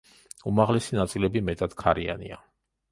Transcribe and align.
უმაღლესი 0.51 0.97
ნაწილები 1.01 1.45
მეტად 1.51 1.79
ქარიანია. 1.85 2.45